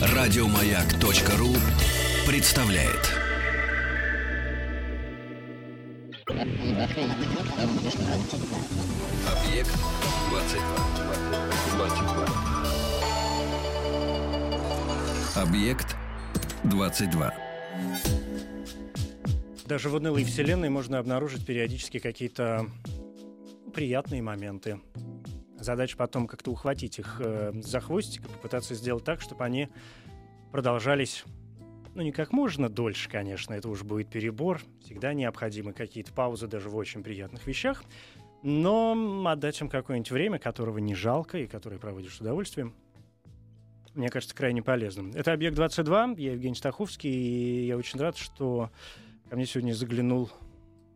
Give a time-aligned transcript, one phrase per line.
[0.00, 1.54] Радиомаяк.ру
[2.26, 3.14] представляет.
[9.26, 9.72] Объект
[10.30, 10.88] 22.
[11.76, 12.28] 22.
[15.42, 15.96] Объект
[16.64, 17.34] 22.
[19.66, 22.66] Даже в унылой вселенной можно обнаружить периодически какие-то
[23.72, 24.80] приятные моменты.
[25.58, 29.68] Задача потом как-то ухватить их э, за хвостик и попытаться сделать так, чтобы они
[30.52, 31.24] продолжались
[31.94, 34.60] ну, не как можно дольше, конечно, это уже будет перебор.
[34.84, 37.82] Всегда необходимы какие-то паузы даже в очень приятных вещах.
[38.44, 42.72] Но отдать им какое-нибудь время, которого не жалко и которое проводишь с удовольствием,
[43.94, 45.10] мне кажется, крайне полезным.
[45.12, 48.70] Это «Объект-22», я Евгений Стаховский, и я очень рад, что
[49.28, 50.30] ко мне сегодня заглянул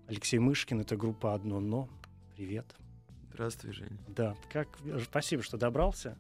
[0.06, 1.88] Алексей Мышкин, это группа «Одно но».
[2.37, 2.76] Привет.
[3.34, 3.96] Здравствуй, Женя.
[4.09, 4.68] Да, как...
[5.04, 6.16] спасибо, что добрался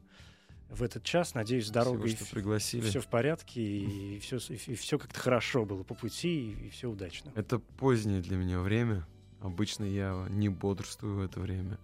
[0.70, 1.34] в этот час.
[1.34, 2.88] Надеюсь, с дорогой Спасибо, что пригласили.
[2.88, 7.30] все в порядке, и все, и все как-то хорошо было по пути, и все удачно.
[7.34, 9.06] Это позднее для меня время.
[9.40, 11.78] Обычно я не бодрствую в это время.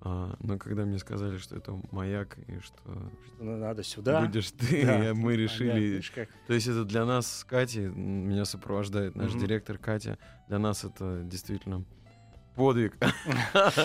[0.00, 4.84] А, но когда мне сказали, что это маяк, и что, что надо сюда, будешь ты,
[4.84, 6.02] да, мы решили...
[6.14, 6.28] как...
[6.46, 9.40] То есть это для нас с Катей, меня сопровождает наш Мгм.
[9.40, 10.18] директор Катя,
[10.48, 11.84] для нас это действительно
[12.56, 12.96] подвиг.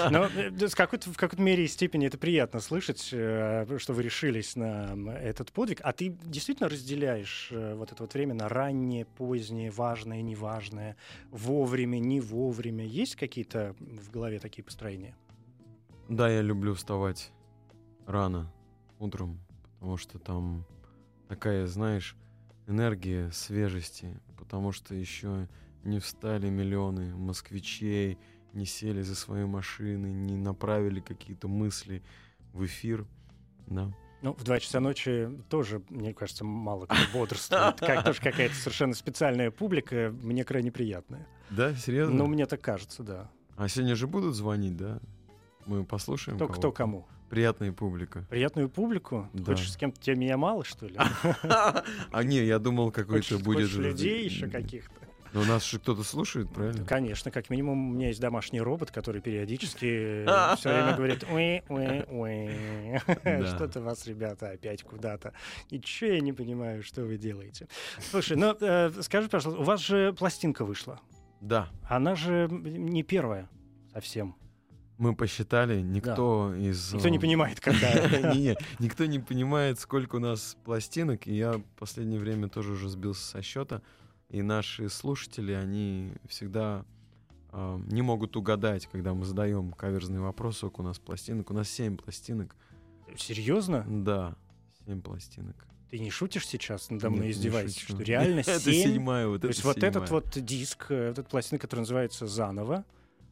[0.09, 4.03] Но э, с какой-то, в какой-то мере и степени это приятно слышать, э, что вы
[4.03, 5.81] решились на этот подвиг.
[5.83, 10.95] А ты действительно разделяешь э, вот это вот время на раннее, позднее, важное, неважное,
[11.29, 12.85] вовремя, не вовремя.
[12.85, 15.15] Есть какие-то в голове такие построения?
[16.09, 17.31] Да, я люблю вставать
[18.07, 18.51] рано,
[18.99, 19.39] утром,
[19.75, 20.65] потому что там
[21.27, 22.15] такая, знаешь,
[22.67, 25.47] энергия свежести, потому что еще
[25.83, 28.17] не встали миллионы москвичей,
[28.53, 32.03] не сели за свои машины, не направили какие-то мысли
[32.53, 33.05] в эфир,
[33.67, 33.91] да.
[34.21, 37.79] Ну, в 2 часа ночи тоже, мне кажется, мало кто бодрствует.
[37.79, 41.27] Как тоже какая-то совершенно специальная публика, мне крайне приятная.
[41.49, 42.15] Да, серьезно?
[42.15, 43.31] Ну, мне так кажется, да.
[43.57, 44.99] А сегодня же будут звонить, да?
[45.65, 46.59] Мы послушаем Кто, кого-то?
[46.59, 47.07] кто кому?
[47.29, 48.25] Приятная публика.
[48.29, 49.29] Приятную публику?
[49.33, 49.45] Да.
[49.45, 49.99] Хочешь с кем-то?
[49.99, 50.97] Тебе меня мало, что ли?
[52.11, 53.71] А не, я думал, какой-то будет...
[53.73, 55.01] людей еще каких-то?
[55.33, 56.85] Но нас же кто-то слушает, правильно?
[56.85, 60.25] Конечно, как минимум у меня есть домашний робот, который периодически
[60.57, 63.55] все время говорит уи уи уи Да.
[63.55, 65.33] Что-то вас, ребята, опять куда-то.
[65.69, 67.67] Ничего я не понимаю, что вы делаете.
[67.99, 70.99] Слушай, ну э, скажи, пожалуйста, у вас же пластинка вышла.
[71.39, 71.69] Да.
[71.87, 73.49] Она же не первая
[73.93, 74.35] совсем.
[74.97, 76.93] Мы посчитали, никто из...
[76.93, 78.33] Никто не э, понимает, какая.
[78.35, 82.87] Не-не, никто не понимает, сколько у нас пластинок, и я в последнее время тоже уже
[82.87, 83.81] сбился со счета.
[84.31, 86.85] И наши слушатели, они всегда
[87.51, 91.51] э, не могут угадать, когда мы задаем каверзный вопрос, сколько у нас пластинок.
[91.51, 92.55] У нас семь пластинок.
[93.17, 93.85] Серьезно?
[93.85, 94.37] Да,
[94.85, 95.67] семь пластинок.
[95.89, 97.81] Ты не шутишь сейчас надо мной, Нет, не издеваешься?
[97.81, 98.93] Что реально Это семь?
[98.93, 100.23] седьмая, вот То это есть вот этот седьмая.
[100.23, 102.85] вот диск, этот пластинка, который называется «Заново»,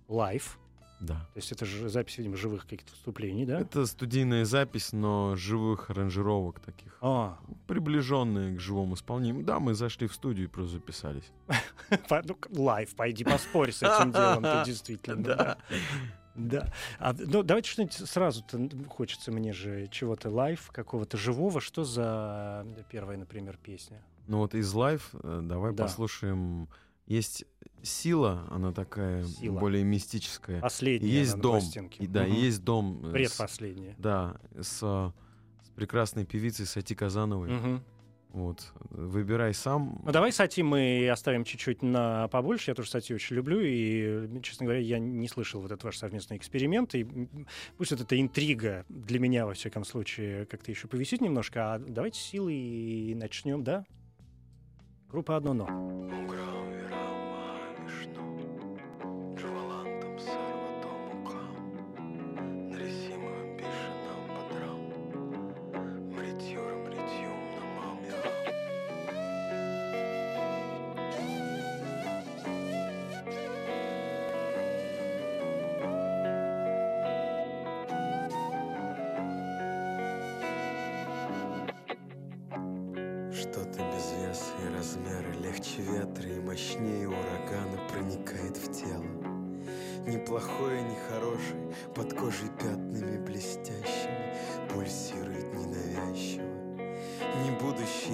[0.09, 0.59] «Live»,
[0.99, 1.15] Да.
[1.15, 3.59] то есть это же запись, видимо, живых каких-то выступлений, да?
[3.61, 6.97] Это студийная запись, но живых аранжировок таких.
[7.01, 7.37] А,
[7.67, 9.43] Приближенные к живому исполнению.
[9.45, 11.31] Да, мы зашли в студию и просто записались.
[12.09, 15.23] ну, live, пойди поспорь с этим делом, ты действительно.
[15.23, 15.57] Да.
[16.35, 16.71] Да.
[16.99, 21.59] А, ну, давайте что-нибудь сразу-то хочется мне же чего-то live, какого-то живого.
[21.59, 24.01] Что за первая, например, песня?
[24.27, 25.83] Ну вот из live э, давай Да.
[25.83, 26.67] послушаем.
[27.09, 27.43] Есть
[27.81, 29.59] сила, она такая Сила.
[29.59, 30.61] более мистическая.
[30.61, 31.59] Последняя И есть дом.
[31.99, 32.39] И, да, и Мгм.
[32.39, 33.01] есть дом.
[33.03, 33.95] э, с- Предпоследняя.
[33.97, 35.11] да, с, э,
[35.65, 37.49] с прекрасной певицей Сати Казановой.
[37.49, 37.83] Мгм.
[38.31, 38.71] Вот.
[38.91, 40.03] Выбирай сам.
[40.05, 42.69] Ну, давай Сати мы оставим чуть-чуть на побольше.
[42.69, 43.59] Я тоже Сати очень люблю.
[43.59, 46.93] И, честно говоря, я не слышал вот этот ваш совместный эксперимент.
[46.93, 47.07] И
[47.75, 51.73] пусть вот эта интрига для меня, во всяком случае, как-то еще повисит немножко.
[51.73, 53.83] А давайте силы и начнем, да?
[55.11, 55.67] Группа «Одно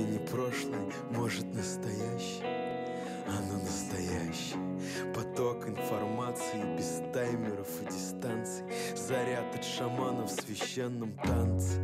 [0.01, 2.65] ни прошлое Может настоящее.
[3.27, 4.59] Оно настоящее.
[5.13, 8.65] Поток информации без таймеров и дистанций.
[8.95, 11.80] Заряд от шаманов в священном танце.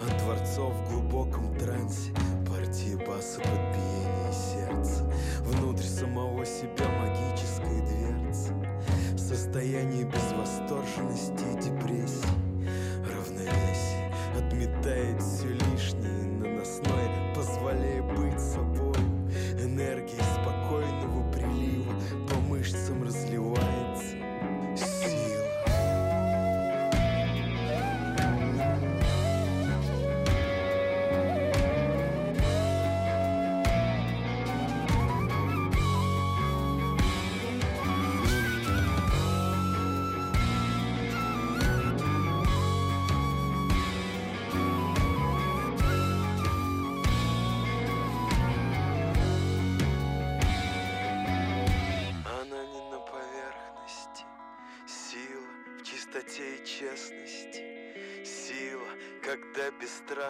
[0.00, 2.12] От дворцов в глубоком трансе.
[2.48, 5.04] Партии баса под биение сердца.
[5.44, 8.02] Внутрь самого себя магической дверцы
[9.16, 12.26] Состояние безвосторженности и депрессии.
[13.06, 15.61] Равновесие отметает все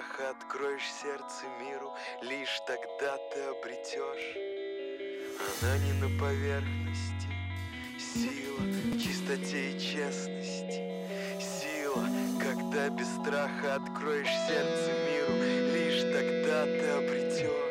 [0.02, 4.36] страха откроешь сердце миру Лишь тогда ты обретешь
[5.62, 7.28] Она не на поверхности.
[7.98, 10.82] Сила в чистоте и честности.
[11.40, 12.06] Сила,
[12.40, 15.34] когда без страха откроешь сердце миру
[15.74, 17.62] Лишь тогда ты обретешь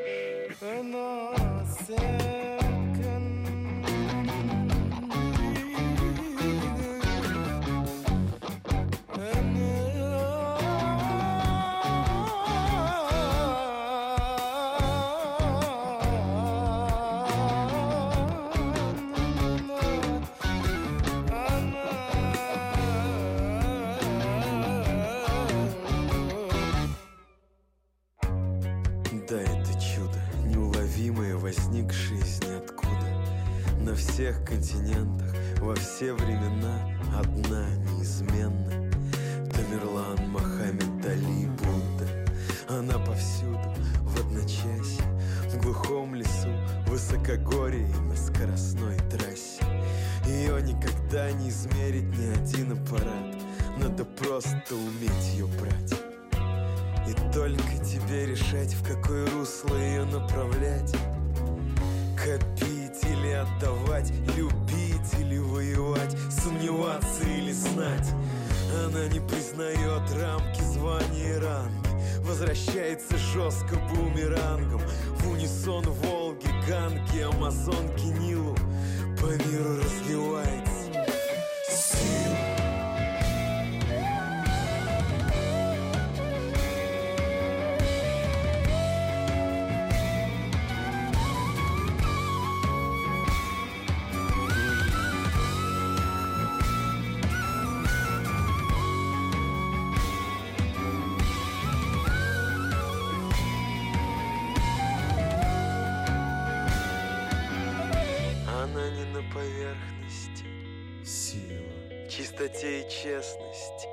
[112.41, 113.87] чистоте и честности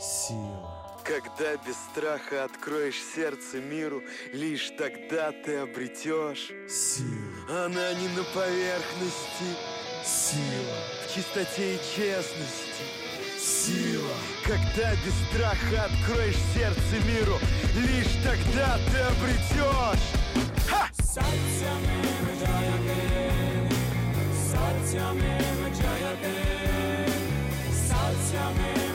[0.00, 0.94] Сила.
[1.04, 4.02] Когда без страха откроешь сердце миру
[4.32, 7.64] Лишь тогда ты обретешь Сила.
[7.64, 9.56] Она не на поверхности.
[10.04, 10.78] Сила.
[11.04, 12.84] В чистоте и честности.
[13.36, 14.14] Сила.
[14.44, 17.38] Когда без страха откроешь сердце миру
[17.74, 20.04] Лишь тогда ты обретешь.
[20.68, 20.88] Ха!
[28.08, 28.88] Мысли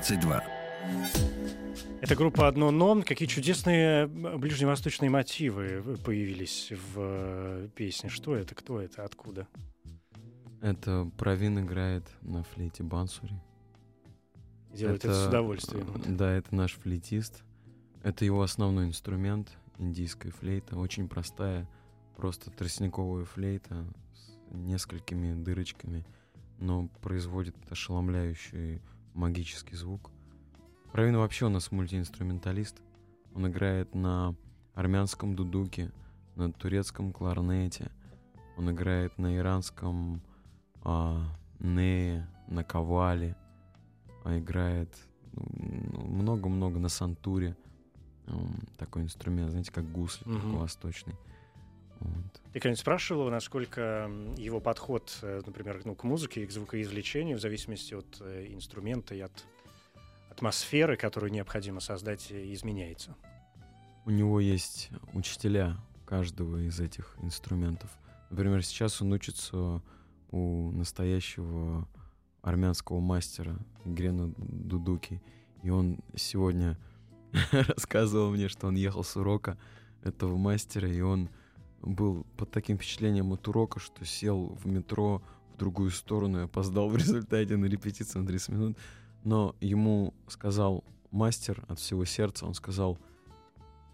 [0.00, 0.42] 22.
[2.00, 3.02] Это группа «Одно но».
[3.02, 8.08] Какие чудесные ближневосточные мотивы появились в э, песне.
[8.08, 9.46] Что это, кто это, откуда?
[10.62, 13.34] Это Провин играет на флейте Бансури.
[14.72, 15.86] Делает это, это с удовольствием.
[16.16, 17.44] Да, это наш флейтист.
[18.02, 20.78] Это его основной инструмент, индийская флейта.
[20.78, 21.68] Очень простая,
[22.16, 26.06] просто тростниковая флейта с несколькими дырочками,
[26.58, 28.80] но производит ошеломляющий
[29.14, 30.10] магический звук.
[30.92, 32.80] Равин вообще у нас мультиинструменталист.
[33.34, 34.34] Он играет на
[34.74, 35.92] армянском дудуке,
[36.34, 37.90] на турецком кларнете.
[38.56, 40.20] Он играет на иранском
[40.82, 41.22] а,
[41.60, 43.36] нее, на кавале.
[44.24, 44.94] А играет
[45.32, 47.56] ну, много-много на сантуре.
[48.76, 50.34] Такой инструмент, знаете, как гусль, угу.
[50.36, 51.16] такой восточный.
[52.00, 52.40] Вот.
[52.52, 57.40] Ты когда-нибудь спрашивал, насколько его подход, э, например, ну, к музыке и к звукоизвлечению, в
[57.40, 59.32] зависимости от э, инструмента и от
[60.30, 63.14] атмосферы, которую необходимо создать, э, изменяется?
[64.06, 65.76] У него есть учителя
[66.06, 67.90] каждого из этих инструментов.
[68.30, 69.82] Например, сейчас он учится
[70.30, 71.86] у настоящего
[72.42, 75.22] армянского мастера Грена Дудуки.
[75.62, 76.78] И он сегодня
[77.52, 79.58] рассказывал мне, что он ехал с урока
[80.02, 81.28] этого мастера, и он
[81.82, 85.22] был под таким впечатлением от урока, что сел в метро
[85.54, 88.78] в другую сторону и опоздал в результате на репетицию на 30 минут.
[89.24, 92.98] Но ему сказал мастер от всего сердца, он сказал,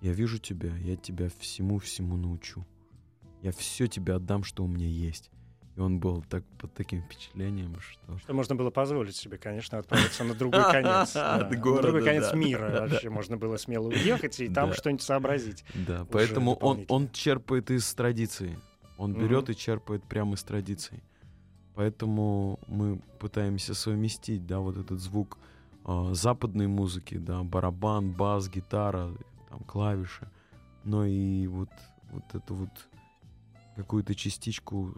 [0.01, 2.67] я вижу тебя, я тебя всему-всему научу.
[3.43, 5.31] Я все тебе отдам, что у меня есть.
[5.77, 8.19] И он был так, под таким впечатлением, что...
[8.19, 11.15] Что можно было позволить себе, конечно, отправиться на другой конец.
[11.15, 15.65] На другой конец мира вообще можно было смело уехать и там что-нибудь сообразить.
[15.75, 18.59] Да, поэтому он черпает из традиции.
[18.97, 21.03] Он берет и черпает прямо из традиции.
[21.75, 25.37] Поэтому мы пытаемся совместить, да, вот этот звук
[25.85, 29.13] э, западной музыки, да, барабан, бас, гитара,
[29.51, 30.31] там клавиши,
[30.85, 31.69] но и вот
[32.13, 32.71] вот эту вот
[33.77, 34.95] какую-то частичку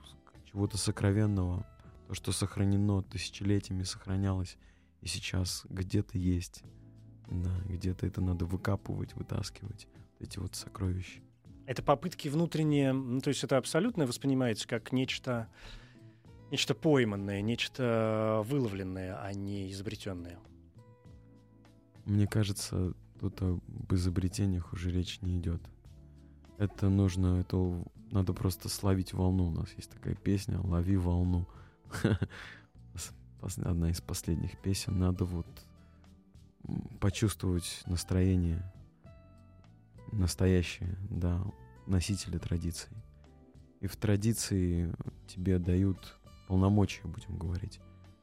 [0.51, 1.67] чего-то сокровенного,
[2.07, 4.57] то, что сохранено тысячелетиями, сохранялось,
[5.01, 6.63] и сейчас где-то есть,
[7.29, 9.87] да, где-то это надо выкапывать, вытаскивать,
[10.19, 11.21] эти вот сокровища.
[11.67, 15.49] Это попытки внутренние, ну, то есть это абсолютно воспринимается как нечто
[16.51, 20.39] Нечто пойманное, нечто выловленное, а не изобретенное.
[22.07, 25.61] Мне кажется, тут об изобретениях уже речь не идет.
[26.57, 29.49] Это нужно, это надо просто словить волну.
[29.49, 31.47] У нас есть такая песня «Лови волну».
[33.63, 34.99] Одна из последних песен.
[34.99, 35.47] Надо вот
[37.01, 38.63] почувствовать настроение
[40.13, 41.43] настоящее, да,
[41.87, 42.91] носителя традиций.
[43.81, 44.93] И в традиции
[45.27, 47.81] тебе дают полномочия, будем говорить,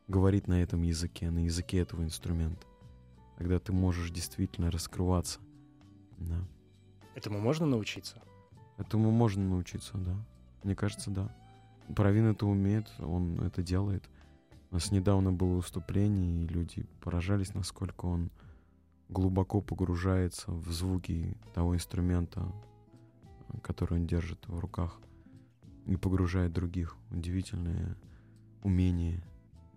[0.07, 2.67] говорить на этом языке, на языке этого инструмента.
[3.37, 5.39] Тогда ты можешь действительно раскрываться.
[6.17, 6.39] Да.
[7.15, 8.21] Этому можно научиться?
[8.77, 10.15] Этому можно научиться, да.
[10.63, 11.29] Мне кажется, да.
[11.95, 14.03] Правин это умеет, он это делает.
[14.71, 18.31] У нас недавно было выступление, и люди поражались, насколько он
[19.09, 22.51] глубоко погружается в звуки того инструмента,
[23.61, 24.99] который он держит в руках,
[25.85, 26.97] и погружает других.
[27.11, 27.95] Удивительное
[28.63, 29.23] умение.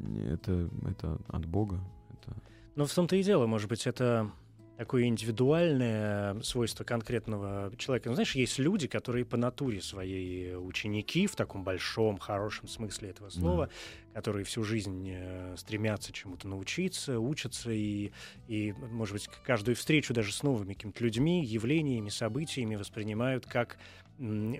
[0.01, 1.81] Это, это от Бога.
[2.11, 2.35] Это...
[2.75, 4.31] Но в том-то и дело, может быть, это
[4.79, 8.11] такое индивидуальное свойство конкретного человека.
[8.11, 13.29] Ну, знаешь, есть люди, которые по натуре своей ученики в таком большом, хорошем смысле этого
[13.29, 14.15] слова, mm.
[14.15, 18.13] которые всю жизнь э, стремятся чему-то научиться, учатся и,
[18.47, 23.79] и, может быть, каждую встречу даже с новыми какими-то людьми, явлениями, событиями воспринимают как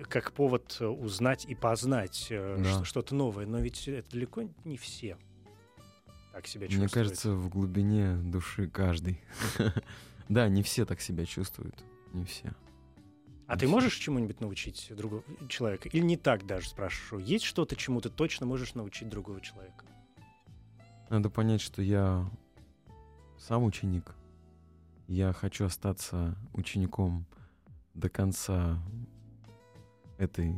[0.07, 2.85] как повод узнать и познать э, да.
[2.85, 3.45] что-то новое.
[3.45, 5.17] Но ведь это далеко не все
[6.39, 6.93] так себя чувствуют.
[6.93, 9.19] Мне кажется, в глубине души каждый.
[10.29, 11.83] да, не все так себя чувствуют.
[12.13, 12.53] Не все.
[13.45, 15.89] А ты можешь чему-нибудь научить другого человека?
[15.89, 17.25] Или не так даже спрашиваю?
[17.25, 19.83] Есть что-то, чему ты точно можешь научить другого человека?
[21.09, 22.29] Надо понять, что я
[23.37, 24.15] сам ученик.
[25.07, 27.25] Я хочу остаться учеником
[27.95, 28.81] до конца
[30.17, 30.55] этой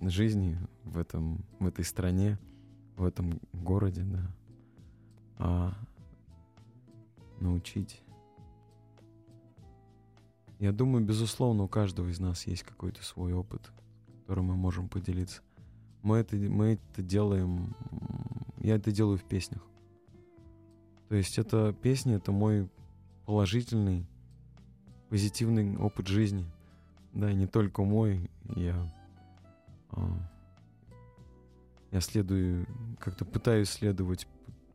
[0.00, 2.38] жизни в, этом, в этой стране,
[2.96, 4.34] в этом городе, да.
[5.44, 5.74] А
[7.40, 8.00] научить.
[10.60, 13.72] Я думаю, безусловно, у каждого из нас есть какой-то свой опыт,
[14.20, 15.42] которым мы можем поделиться.
[16.02, 17.74] Мы это, мы это делаем,
[18.58, 19.62] я это делаю в песнях.
[21.08, 22.70] То есть это песни, это мой
[23.26, 24.06] положительный,
[25.08, 26.46] позитивный опыт жизни.
[27.14, 28.76] Да, не только мой, я,
[29.90, 30.08] а,
[31.90, 32.64] я следую,
[33.00, 34.28] как-то пытаюсь следовать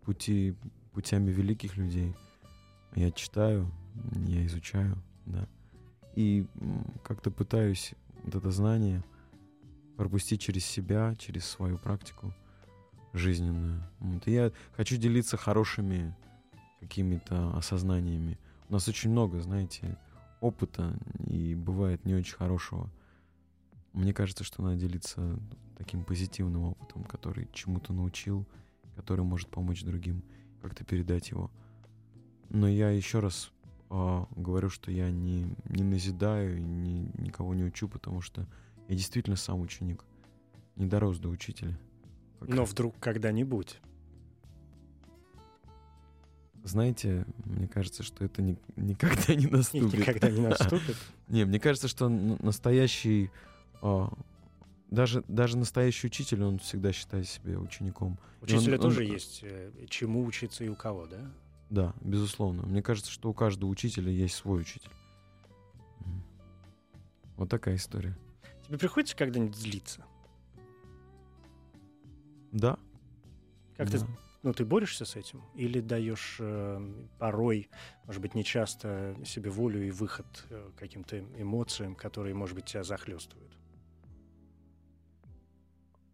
[0.08, 0.56] пути,
[0.94, 2.16] путями великих людей.
[2.96, 3.70] Я читаю,
[4.26, 4.96] я изучаю,
[5.26, 5.46] да.
[6.16, 6.46] И
[7.04, 9.04] как-то пытаюсь вот это знание
[9.98, 12.34] пропустить через себя, через свою практику
[13.12, 13.84] жизненную.
[14.00, 14.26] Вот.
[14.30, 16.16] И я хочу делиться хорошими
[16.80, 18.40] какими-то осознаниями.
[18.70, 19.98] У нас очень много, знаете,
[20.40, 22.90] опыта, и бывает не очень хорошего.
[23.92, 25.38] Мне кажется, что надо делиться
[25.78, 28.46] таким позитивным опытом, который чему-то научил,
[28.98, 30.24] который может помочь другим,
[30.62, 31.50] как-то передать его.
[32.50, 33.52] Но я еще раз
[33.90, 38.46] а, говорю, что я не, не назидаю, ни, никого не учу, потому что
[38.90, 40.04] я действительно сам ученик.
[40.76, 41.78] Не дорос до учителя.
[42.40, 42.54] Пока.
[42.54, 43.80] Но вдруг когда-нибудь.
[46.64, 50.00] Знаете, мне кажется, что это ни- никогда не И наступит.
[50.00, 50.98] никогда не наступит.
[51.30, 53.30] Не, мне кажется, что настоящий,
[53.82, 54.12] а,
[54.90, 58.18] даже, даже настоящий учитель, он всегда считает себя учеником.
[58.42, 61.32] Учителя он- тоже он- есть э, чему учиться и у кого, да?
[61.70, 62.64] Да, безусловно.
[62.64, 64.92] Мне кажется, что у каждого учителя есть свой учитель.
[67.36, 68.18] Вот такая история.
[68.66, 70.04] Тебе приходится когда-нибудь злиться?
[72.52, 72.78] Да.
[73.76, 74.08] Как ты, да.
[74.42, 75.44] ну, ты борешься с этим?
[75.54, 77.70] Или даешь э, порой,
[78.06, 82.84] может быть, не часто себе волю и выход э, каким-то эмоциям, которые, может быть, тебя
[82.84, 83.52] захлестывают?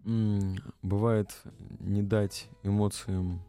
[0.03, 1.31] Бывает
[1.79, 3.41] не дать эмоциям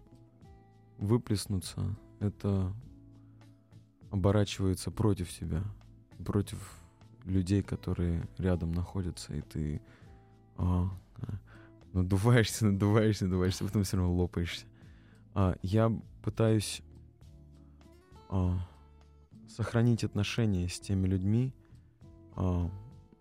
[0.98, 2.72] выплеснуться, это
[4.10, 5.64] оборачивается против тебя,
[6.24, 6.80] против
[7.24, 9.82] людей, которые рядом находятся, и ты
[10.56, 11.24] а, а,
[11.92, 14.66] надуваешься, надуваешься, надуваешься, потом все равно лопаешься.
[15.34, 16.82] А, я пытаюсь
[18.28, 18.56] а,
[19.48, 21.52] сохранить отношения с теми людьми,
[22.36, 22.70] а,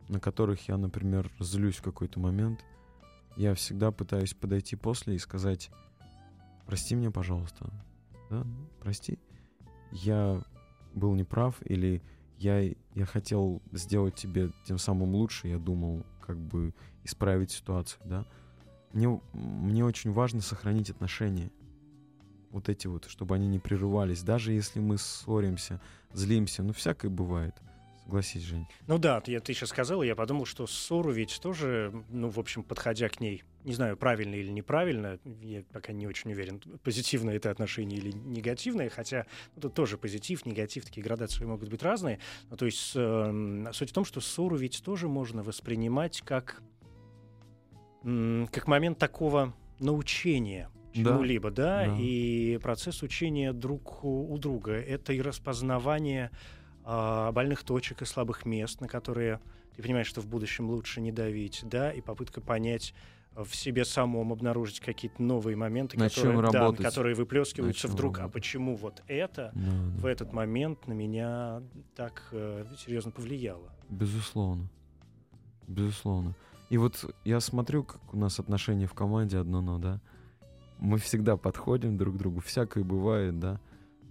[0.09, 2.63] на которых я, например, злюсь в какой-то момент.
[3.35, 5.71] Я всегда пытаюсь подойти после и сказать,
[6.65, 7.69] прости меня, пожалуйста,
[8.29, 8.45] да,
[8.79, 9.19] прости,
[9.91, 10.43] я
[10.93, 12.01] был неправ или
[12.37, 18.25] я, я хотел сделать тебе тем самым лучше, я думал, как бы исправить ситуацию, да.
[18.91, 21.51] Мне, мне очень важно сохранить отношения.
[22.51, 24.21] Вот эти вот, чтобы они не прерывались.
[24.21, 27.55] Даже если мы ссоримся, злимся, ну, всякое бывает.
[28.05, 28.67] Согласись, Жень.
[28.87, 32.63] Ну да, ты, ты сейчас сказал, я подумал, что ссору ведь тоже, ну, в общем,
[32.63, 37.49] подходя к ней, не знаю, правильно или неправильно, я пока не очень уверен, позитивное это
[37.49, 42.19] отношение или негативное, хотя ну, тут тоже позитив, негатив, такие градации могут быть разные.
[42.49, 46.61] Ну, то есть э, суть в том, что ссору ведь тоже можно воспринимать как,
[48.03, 51.97] как момент такого научения Да, чему-либо, да, да.
[51.97, 54.73] и процесс учения друг у друга.
[54.73, 56.31] Это и распознавание
[56.83, 59.39] а, больных точек и слабых мест, на которые
[59.75, 62.93] ты понимаешь, что в будущем лучше не давить, да, и попытка понять
[63.35, 66.85] в себе самом обнаружить какие-то новые моменты, На которые, чем да, работать.
[66.85, 68.17] которые выплескиваются вдруг.
[68.17, 68.33] А работать.
[68.43, 70.01] почему вот это Да, да.
[70.01, 71.63] в этот момент на меня
[71.95, 73.71] так э, серьезно повлияло?
[73.89, 74.69] Безусловно.
[75.67, 76.35] Безусловно.
[76.69, 79.99] И вот я смотрю, как у нас отношения в команде одно, но, да.
[80.79, 82.39] Мы всегда подходим друг к другу.
[82.39, 83.59] Всякое бывает, да.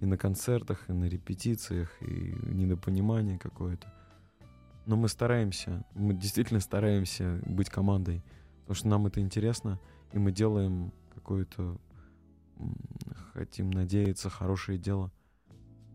[0.03, 3.87] И на концертах, и на репетициях, и недопонимание какое-то.
[4.85, 8.21] Но мы стараемся, мы действительно стараемся быть командой.
[8.63, 9.79] Потому что нам это интересно,
[10.13, 11.79] и мы делаем какое-то,
[13.33, 15.13] хотим надеяться, хорошее дело.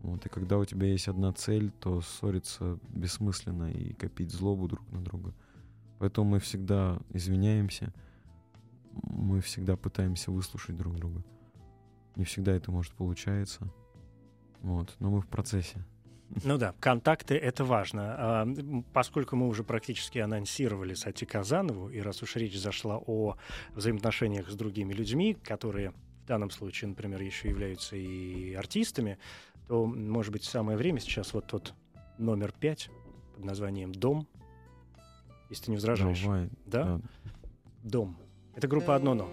[0.00, 4.90] Вот, и когда у тебя есть одна цель, то ссориться бессмысленно и копить злобу друг
[4.90, 5.34] на друга.
[5.98, 7.92] Поэтому мы всегда извиняемся,
[9.02, 11.22] мы всегда пытаемся выслушать друг друга.
[12.16, 13.70] Не всегда это может получается.
[14.62, 15.84] Вот, но мы в процессе.
[16.44, 18.14] Ну да, контакты— это важно.
[18.18, 18.48] А,
[18.92, 23.36] Поскольку мы уже практически анонсировали Сати Казанову, и раз уж речь зашла о
[23.74, 25.92] взаимоотношениях с другими людьми, которые
[26.24, 29.18] в данном случае, например, еще являются и артистами,
[29.68, 31.74] то, может быть, самое время сейчас вот тот
[32.18, 32.90] номер пять
[33.34, 34.26] под названием «Дом»,
[35.48, 36.20] если ты не возражаешь.
[36.20, 37.00] Давай, Да?
[37.82, 38.18] «Дом».
[38.54, 39.30] Это группа «Одно но».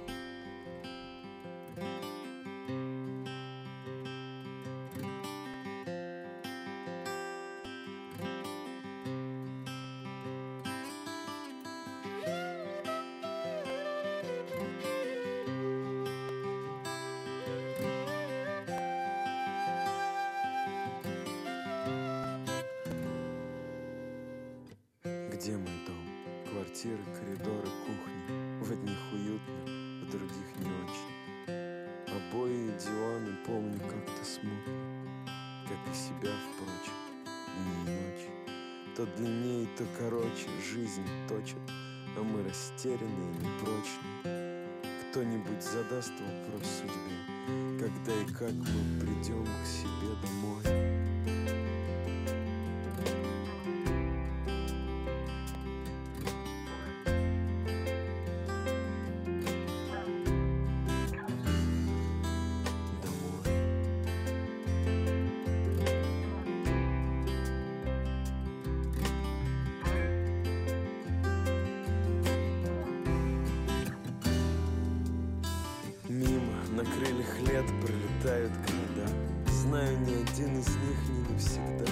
[78.25, 79.11] Пролетают города
[79.47, 81.91] Знаю, ни один из них не навсегда.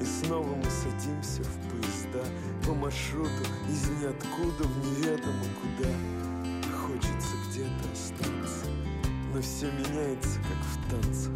[0.00, 2.24] И снова мы садимся в поезда
[2.66, 5.90] По маршруту из ниоткуда в неведомо куда.
[6.86, 8.66] Хочется где-то остаться
[9.34, 11.32] Но все меняется, как в танцах.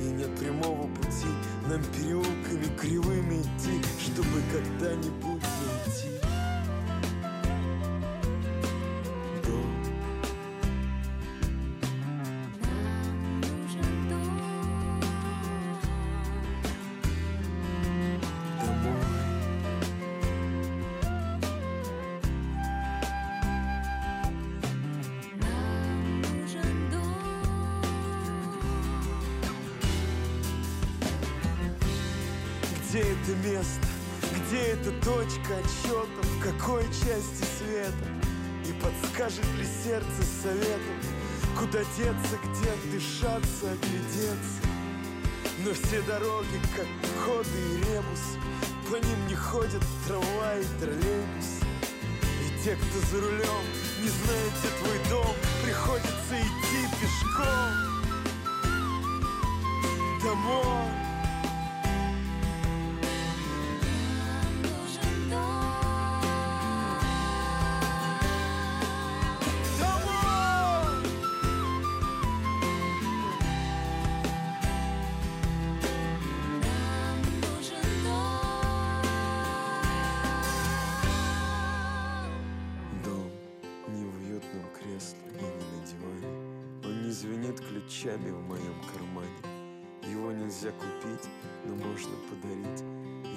[0.00, 1.28] И нет прямого пути
[1.68, 5.31] Нам переулками кривыми идти Чтобы когда-нибудь
[33.22, 33.86] это место?
[34.34, 36.22] Где эта точка отсчета?
[36.22, 38.08] В какой части света?
[38.68, 40.98] И подскажет ли сердце советом?
[41.58, 44.62] Куда деться, где отдышаться, оглядеться?
[45.64, 46.86] Но все дороги, как
[47.24, 48.38] ходы и ребус
[48.90, 51.60] По ним не ходят трамваи и троллейбус
[52.40, 53.64] И те, кто за рулем,
[54.02, 57.92] не знают, где твой дом Приходится идти пешком
[60.24, 60.91] Домой
[88.02, 89.30] ключами в моем кармане.
[90.10, 91.28] Его нельзя купить,
[91.64, 92.82] но можно подарить,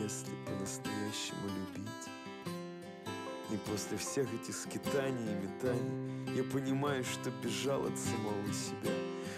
[0.01, 1.91] если по-настоящему любить.
[3.51, 8.91] И после всех этих скитаний и метаний Я понимаю, что бежал от самого себя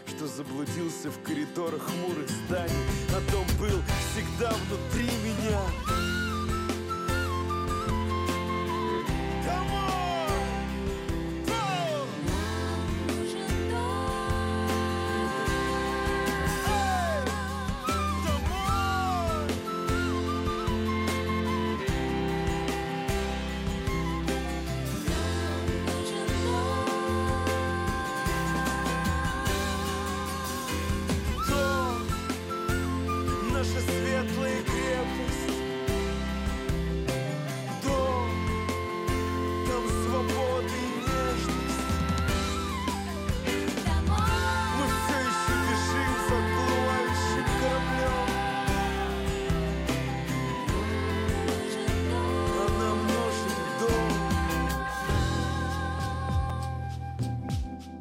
[0.08, 2.74] Что заблудился в коридорах хмурых зданий
[3.10, 3.82] А дом был
[4.13, 6.17] всегда внутри меня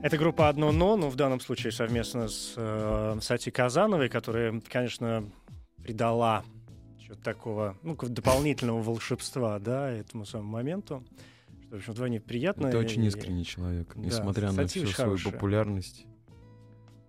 [0.07, 5.29] Это группа «Одно но», ну, в данном случае совместно с э, Сати Казановой, которая, конечно,
[5.83, 6.45] придала
[7.03, 11.05] что-то такого, ну, дополнительного волшебства, да, этому самому моменту,
[11.63, 12.69] что, в общем, вдвойне приятно.
[12.69, 13.95] Это очень и- искренний человек.
[13.97, 16.07] да, Несмотря на всю свою популярность.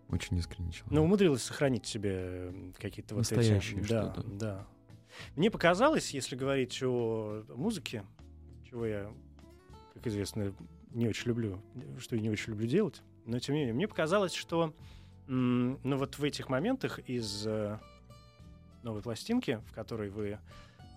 [0.09, 0.91] Очень искренний человек.
[0.91, 3.35] Но умудрилась сохранить себе какие-то вот эти...
[3.35, 4.67] Настоящее Да, да.
[5.35, 8.03] Мне показалось, если говорить о музыке,
[8.67, 9.11] чего я,
[9.93, 10.51] как известно,
[10.91, 11.61] не очень люблю,
[11.99, 14.73] что я не очень люблю делать, но тем не менее, мне показалось, что
[15.27, 17.77] ну вот в этих моментах из э,
[18.83, 20.39] новой пластинки, в которой вы,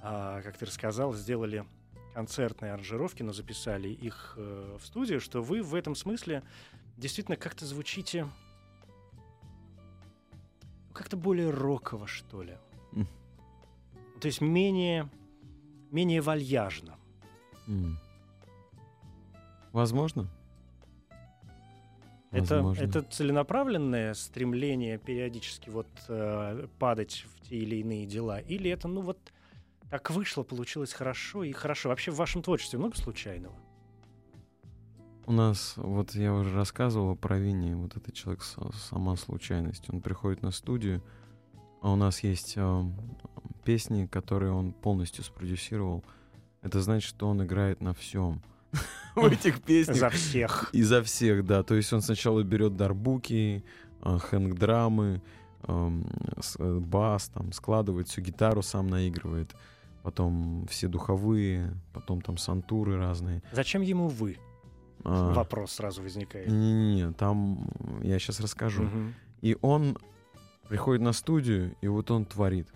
[0.03, 1.67] а, как ты рассказал, сделали
[2.15, 6.45] концертные аранжировки, но записали их э, в студию, что вы в этом смысле
[6.97, 8.29] действительно как-то звучите
[10.89, 12.57] ну, как-то более роково, что ли.
[12.93, 13.09] М.
[14.21, 15.09] То есть менее,
[15.91, 16.97] менее вальяжно.
[17.67, 17.99] М.
[19.73, 20.29] Возможно.
[22.31, 22.83] Это, Возможно.
[22.83, 28.39] это целенаправленное стремление периодически вот э, падать в те или иные дела?
[28.39, 29.19] Или это, ну вот,
[29.91, 31.89] так вышло, получилось хорошо и хорошо.
[31.89, 33.57] Вообще в вашем творчестве много случайного?
[35.27, 39.91] У нас, вот я уже рассказывал про Винни, вот этот человек сама случайность.
[39.91, 41.03] Он приходит на студию,
[41.83, 42.85] а у нас есть э,
[43.65, 46.05] песни, которые он полностью спродюсировал.
[46.63, 48.43] Это значит, что он играет на всем.
[49.17, 49.97] В этих песнях.
[49.97, 50.71] За всех.
[50.73, 51.63] Изо всех, да.
[51.63, 53.65] То есть он сначала берет дарбуки,
[54.03, 55.21] э, хэнк-драмы,
[55.67, 55.91] э,
[56.81, 59.55] бас, там, складывает всю гитару, сам наигрывает.
[60.03, 63.43] Потом все духовые, потом там сантуры разные.
[63.53, 64.39] Зачем ему вы?
[65.05, 66.49] А, Вопрос сразу возникает.
[66.49, 67.69] Не-не-не, там
[68.03, 68.85] я сейчас расскажу.
[68.85, 69.15] Мгм.
[69.43, 69.99] И он
[70.69, 72.69] приходит на студию, и вот он творит.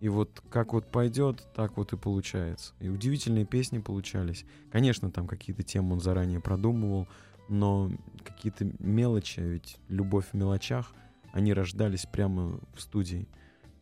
[0.00, 2.72] И вот как вот пойдет, так вот и получается.
[2.80, 4.44] И удивительные песни получались.
[4.72, 7.06] Конечно, там какие-то темы он заранее продумывал,
[7.48, 7.90] но
[8.24, 10.92] какие-то мелочи, ведь любовь в мелочах,
[11.32, 13.28] они рождались прямо в студии.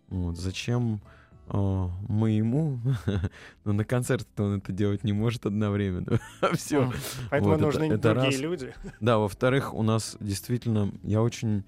[0.08, 0.36] Вот.
[0.38, 1.00] Зачем
[1.48, 2.80] э, мы ему?
[3.64, 6.18] Но на концерте он это делать не может одновременно.
[6.54, 6.82] Все.
[6.86, 6.92] Мгм.
[7.30, 8.40] Поэтому Вот это- нужны это другие раз.
[8.40, 8.74] люди.
[9.00, 11.62] Да, во-вторых, у нас действительно, я очень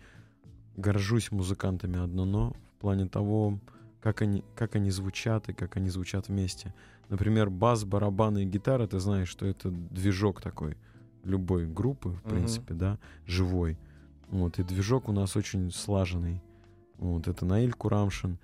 [0.77, 3.61] горжусь музыкантами одно но в плане того,
[4.01, 6.75] как они, как они звучат и как они звучат вместе.
[7.09, 10.77] Например, бас, барабаны и гитара, ты знаешь, что это движок такой
[11.25, 13.79] любой группы, в принципе, да, живой.
[14.29, 16.43] Вот, и движок у нас очень слаженный.
[16.99, 18.39] Вот, это Наиль Курамшин,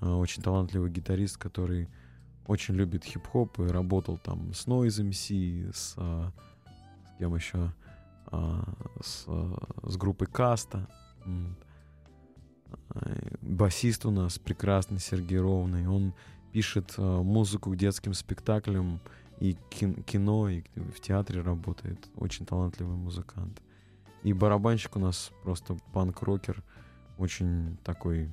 [0.00, 1.88] а, очень талантливый гитарист, который
[2.46, 6.32] очень любит хип-хоп и работал там с Noise MC, с, а,
[7.06, 7.72] с кем еще,
[8.26, 8.62] а,
[9.02, 10.88] с, а, с группой Каста.
[11.24, 11.56] М.
[12.94, 15.86] И Басист у нас прекрасный Сергей Ровный.
[15.86, 16.12] Он
[16.52, 19.00] пишет а, музыку к детским спектаклям
[19.40, 21.98] и кин- кино, и в театре работает.
[22.16, 23.60] Очень талантливый музыкант.
[24.22, 26.62] И барабанщик у нас просто панк-рокер,
[27.18, 28.30] очень такой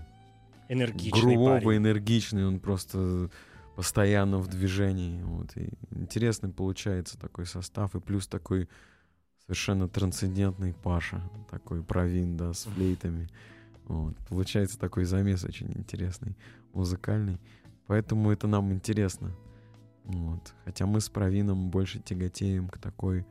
[0.68, 1.78] Энергичный грубовый, парень.
[1.80, 3.30] энергичный, он просто
[3.76, 5.24] постоянно в движении.
[5.24, 5.56] Вот.
[5.58, 8.70] И интересный получается такой состав, и плюс такой
[9.46, 13.28] совершенно трансцендентный Паша, такой провин, да, с флейтами.
[13.90, 14.16] Вот.
[14.30, 16.38] Получается такой замес очень интересный,
[16.74, 17.40] музыкальный.
[17.88, 19.36] Поэтому это нам интересно.
[20.04, 20.54] Вот.
[20.64, 23.26] Хотя мы с Провином больше тяготеем к такой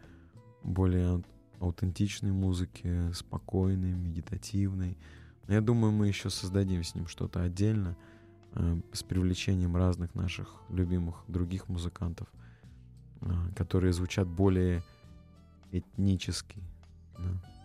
[0.64, 1.22] более
[1.60, 4.98] аутентичной музыке, спокойной, медитативной.
[5.46, 7.96] Но я думаю, мы еще создадим с ним что-то отдельно
[8.54, 12.26] э, с привлечением разных наших любимых других музыкантов,
[13.20, 14.82] э, которые звучат более
[15.70, 16.60] этнически.
[17.16, 17.57] да.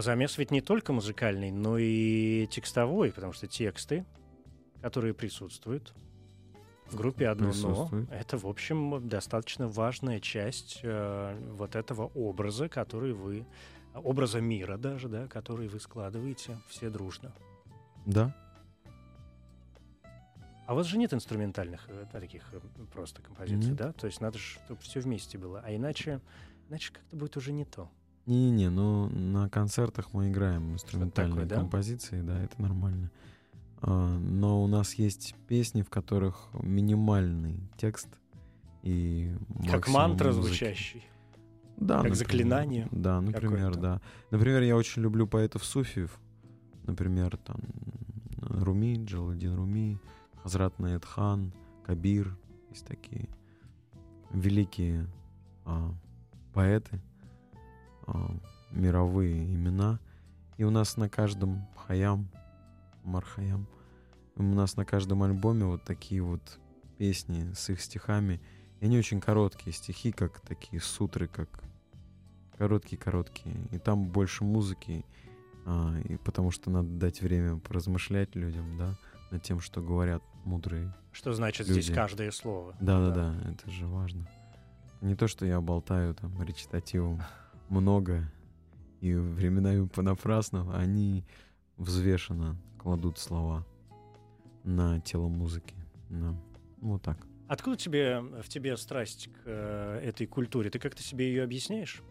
[0.00, 4.04] Замес ведь не только музыкальный, но и текстовой, потому что тексты,
[4.80, 5.94] которые присутствуют
[6.90, 13.12] в группе «Одно но», это, в общем, достаточно важная часть э, вот этого образа, который
[13.12, 13.46] вы
[13.94, 17.32] образа мира даже, да, который вы складываете все дружно.
[18.06, 18.34] Да,
[20.66, 22.60] А у вас же нет инструментальных э, таких э,
[22.92, 23.76] просто композиций, Нет.
[23.76, 23.92] да?
[23.92, 25.60] То есть надо, чтобы все вместе было.
[25.64, 26.20] А иначе,
[26.68, 27.90] иначе как-то будет уже не то.
[28.26, 31.56] Не-не-не, ну на концертах мы играем инструментальные такое, да?
[31.56, 33.10] композиции, да, это нормально.
[33.82, 38.08] А, но у нас есть песни, в которых минимальный текст
[38.82, 39.34] и
[39.68, 40.46] Как мантра музыки.
[40.46, 41.04] звучащий.
[41.76, 42.16] Да, как например.
[42.16, 44.00] заклинание Да, например, да.
[44.30, 46.20] Например, я очень люблю поэтов суфиев.
[46.84, 47.60] Например, там
[48.42, 49.98] Руми, Джаладин Руми,
[50.42, 51.52] Хазрат Наэдхан,
[51.84, 52.36] Кабир.
[52.70, 53.28] Есть такие
[54.30, 55.06] великие
[55.64, 55.94] а,
[56.52, 57.00] поэты,
[58.70, 60.00] мировые имена.
[60.56, 62.28] И у нас на каждом Хаям,
[63.04, 63.66] Мархаям,
[64.36, 66.58] у нас на каждом альбоме вот такие вот
[66.98, 68.40] песни с их стихами.
[68.80, 71.48] И они очень короткие стихи, как такие сутры, как
[72.56, 73.56] короткие-короткие.
[73.70, 75.04] И там больше музыки,
[75.64, 78.98] а, и потому что надо дать время поразмышлять людям, да,
[79.30, 80.94] над тем, что говорят мудрые.
[81.12, 81.80] Что значит Люди.
[81.80, 82.74] здесь каждое слово?
[82.80, 84.28] Да-да-да, это же важно.
[85.00, 87.22] Не то, что я болтаю там речитативом
[87.70, 88.30] много
[89.00, 91.24] и временами понапрасну, они
[91.76, 93.66] взвешенно кладут слова
[94.64, 95.74] на тело музыки.
[96.10, 96.34] Да.
[96.80, 97.18] Вот так.
[97.48, 100.70] Откуда тебе, в тебе страсть к э, этой культуре?
[100.70, 102.02] Ты как-то себе ее объясняешь?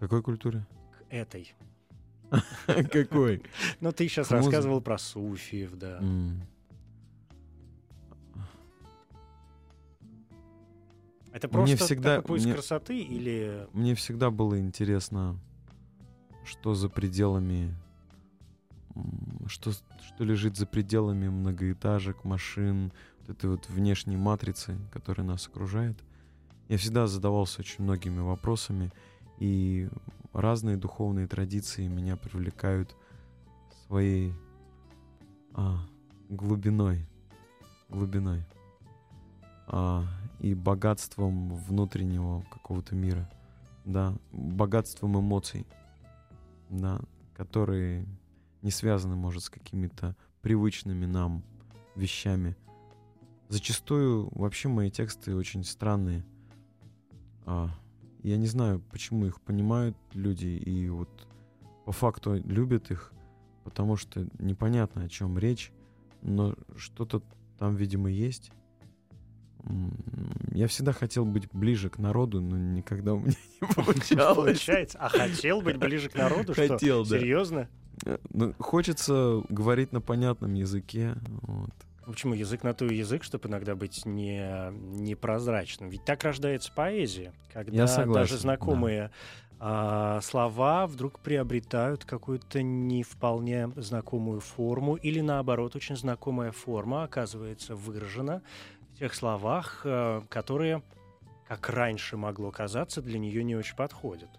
[0.00, 0.66] Какой культуре?
[0.98, 1.54] К этой.
[2.66, 3.42] Какой?
[3.80, 6.00] Ну, ты сейчас рассказывал про суфиев, да.
[11.36, 13.68] Это Мне просто всегда- такой поиск мне- красоты или...
[13.74, 15.38] Мне всегда было интересно,
[16.46, 17.74] что за пределами,
[19.46, 25.98] что, что лежит за пределами многоэтажек, машин, вот этой вот внешней матрицы, которая нас окружает.
[26.68, 28.90] Я всегда задавался очень многими вопросами,
[29.38, 29.90] и
[30.32, 32.96] разные духовные традиции меня привлекают
[33.86, 34.32] своей
[35.52, 35.86] а,
[36.30, 37.06] глубиной.
[37.90, 38.42] глубиной
[39.66, 40.04] а,
[40.40, 43.28] и богатством внутреннего какого-то мира,
[43.84, 45.66] да, богатством эмоций,
[46.70, 47.00] да,
[47.34, 48.06] которые
[48.62, 51.42] не связаны, может, с какими-то привычными нам
[51.94, 52.56] вещами.
[53.48, 56.24] Зачастую вообще мои тексты очень странные.
[57.44, 57.70] А,
[58.22, 61.08] я не знаю, почему их понимают люди и вот
[61.84, 63.12] по факту любят их,
[63.62, 65.72] потому что непонятно, о чем речь,
[66.22, 67.22] но что-то
[67.58, 68.50] там, видимо, есть.
[70.52, 74.36] Я всегда хотел быть ближе к народу, но никогда у меня не получалось.
[74.36, 74.98] Получается.
[74.98, 76.52] А хотел быть ближе к народу?
[76.52, 76.68] Что?
[76.68, 77.18] Хотел, да.
[77.18, 77.68] Серьезно?
[78.04, 81.14] Э, ну, Хочется говорить на понятном языке.
[81.42, 81.70] вот.
[82.06, 85.88] Почему язык на то и язык, чтобы иногда быть не, непрозрачным?
[85.88, 89.10] Ведь так рождается поэзия, когда согласен, даже знакомые
[89.58, 97.74] а, слова вдруг приобретают какую-то не вполне знакомую форму, или наоборот, очень знакомая форма оказывается
[97.74, 98.42] выражена
[98.98, 100.82] тех словах, а, которые,
[101.46, 104.30] как раньше могло казаться, для нее не очень подходят.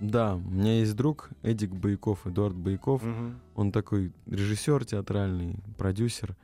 [0.00, 3.02] Да, у меня есть друг Эдик Байков, Эдуард Байков.
[3.02, 3.38] Мгм.
[3.54, 6.36] Он такой режиссер театральный, продюсер.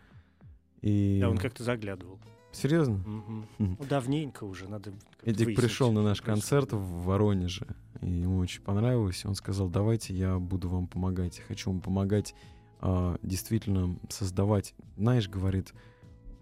[0.83, 1.19] И...
[1.23, 2.21] Да, он как-то заглядывал.
[2.53, 2.97] Серьезно?
[3.59, 3.77] Хм.
[3.79, 4.93] Ну, давненько уже, надо
[5.23, 7.67] Эдик выяснить, пришел на наш концерт в Воронеже,
[8.03, 9.25] и ему очень понравилось.
[9.25, 11.41] Он сказал, давайте я буду вам помогать.
[11.49, 12.35] Хочу вам помогать
[12.81, 14.75] а, действительно создавать.
[14.97, 15.73] Знаешь, говорит,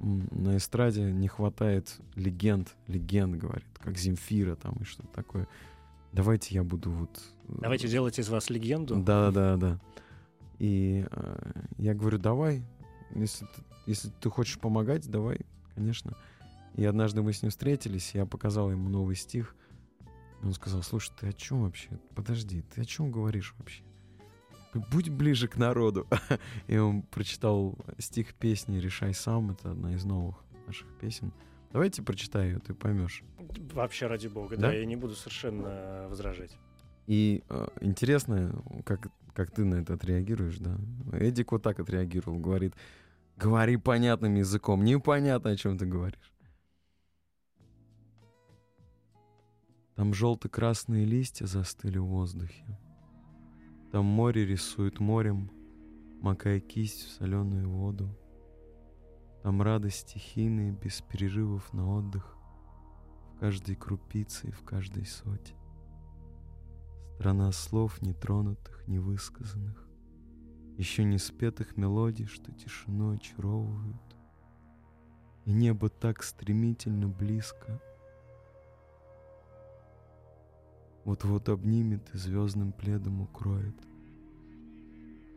[0.05, 5.49] на эстраде не хватает легенд, легенд, говорит, как Земфира там и что-то такое.
[6.13, 7.23] Давайте я буду вот...
[7.49, 8.97] э, Давайте делать из вас легенду.
[8.97, 9.81] Да, да, да.
[10.59, 12.63] И э, я говорю, давай,
[13.15, 15.41] если ты, если ты хочешь помогать, давай,
[15.75, 16.17] конечно.
[16.75, 19.57] И однажды мы с ним встретились, я показал ему новый стих.
[20.43, 21.89] Он сказал, слушай, ты о чем вообще?
[22.15, 23.83] Подожди, ты о чем говоришь вообще?
[24.91, 26.07] Будь ближе к народу.
[26.67, 29.51] И он прочитал стих песни «Решай сам».
[29.51, 31.33] Это одна из новых наших песен.
[31.73, 33.23] Давайте прочитай ее, ты поймешь.
[33.73, 34.69] Вообще, ради бога, Да?
[34.69, 36.57] да, я не буду совершенно возражать.
[37.07, 40.79] И э, интересно, как, как ты на это отреагируешь, да?
[41.13, 42.75] Эдик вот так отреагировал, говорит,
[43.37, 46.33] говори понятным языком, непонятно, о чем ты говоришь.
[49.97, 52.65] Там желто-красные листья застыли в воздухе.
[53.95, 55.53] Там море рисует морем,
[56.21, 58.11] макая кисть в соленую воду.
[59.45, 62.37] Там радость стихийная, без перерывов на отдых,
[63.29, 65.55] в каждой крупице и в каждой соте.
[67.15, 69.89] Страна слов, нетронутых, невысказанных,
[70.77, 74.17] еще не спетых мелодий, что тишину очаровывают.
[75.45, 77.81] И небо так стремительно близко.
[81.05, 83.77] Вот-вот обнимет и звездным пледом укроет.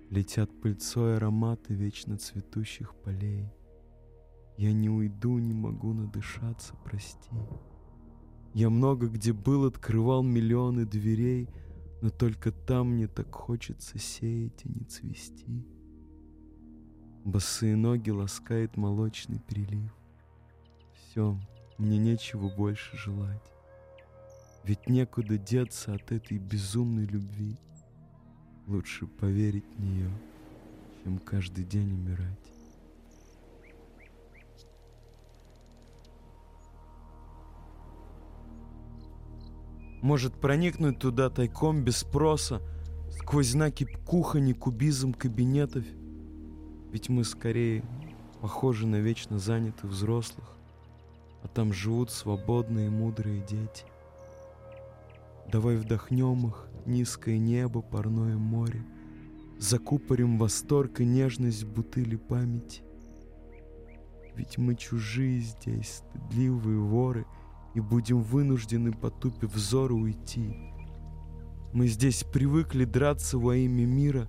[0.10, 3.51] Летят пыльцой ароматы вечно цветущих полей.
[4.58, 7.36] Я не уйду, не могу надышаться, прости.
[8.53, 11.49] Я много где был, открывал миллионы дверей,
[12.01, 15.65] но только там мне так хочется сеять, а не цвести.
[17.25, 19.93] Босые ноги ласкает молочный прилив.
[20.93, 21.38] Все,
[21.77, 23.43] мне нечего больше желать.
[24.67, 27.56] Ведь некуда деться от этой безумной любви.
[28.65, 30.12] Лучше поверить в нее,
[31.01, 32.51] чем каждый день умирать.
[40.01, 42.62] Может проникнуть туда тайком без спроса,
[43.12, 45.86] сквозь знаки кухонь и кубизм кабинетов.
[46.91, 47.86] Ведь мы скорее
[48.41, 50.58] похожи на вечно занятых взрослых,
[51.41, 53.86] а там живут свободные мудрые дети.
[55.52, 58.86] Давай вдохнем их, низкое небо, парное море,
[59.58, 62.82] закупорим восторг и нежность бутыли памяти.
[64.36, 67.26] Ведь мы чужие здесь, стыдливые воры,
[67.74, 70.56] и будем вынуждены, потупив взоры, уйти.
[71.74, 74.28] Мы здесь привыкли драться во имя мира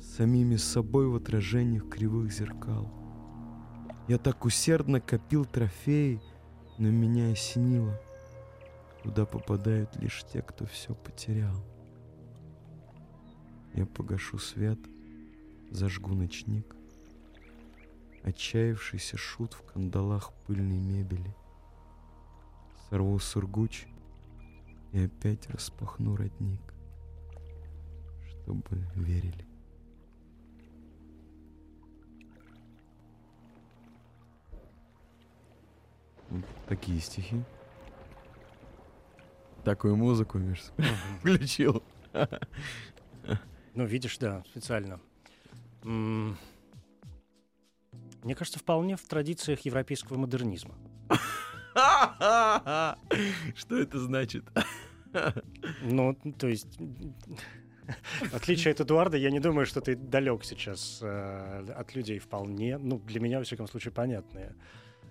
[0.00, 2.90] самими собой в отражениях кривых зеркал.
[4.08, 6.20] Я так усердно копил трофеи,
[6.78, 7.98] но меня осенило.
[9.02, 11.56] Туда попадают лишь те, кто все потерял.
[13.74, 14.78] Я погашу свет,
[15.70, 16.76] зажгу ночник.
[18.22, 21.34] Отчаявшийся шут в кандалах пыльной мебели.
[22.88, 23.86] Сорву сургуч
[24.92, 26.60] и опять распахну родник,
[28.28, 29.46] чтобы верили.
[36.30, 37.42] Вот такие стихи.
[39.64, 40.60] Такую музыку, Миш,
[41.20, 41.82] включил.
[43.74, 45.00] Ну, видишь, да, специально.
[45.82, 46.36] Мне
[48.36, 50.74] кажется, вполне в традициях европейского модернизма.
[53.54, 54.44] Что это значит?
[55.82, 61.66] Ну, то есть, в отличие от Эдуарда, я не думаю, что ты далек сейчас э,
[61.76, 62.78] от людей вполне.
[62.78, 64.54] Ну, для меня, во всяком случае, понятные.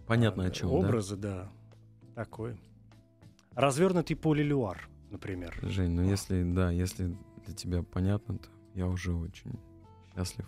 [0.07, 0.75] Понятно э, о чем, да?
[0.75, 1.51] Образы, да.
[2.15, 2.57] Такой.
[3.55, 5.57] Развернутый полилюар, например.
[5.61, 9.59] Жень, ну если, да, если для тебя понятно, то я уже очень
[10.15, 10.47] счастлив.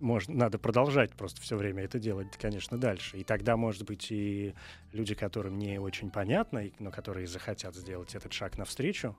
[0.00, 3.18] Можно, надо продолжать просто все время это делать, конечно, дальше.
[3.18, 4.54] И тогда, может быть, и
[4.92, 9.16] люди, которым не очень понятно, но которые захотят сделать этот шаг навстречу,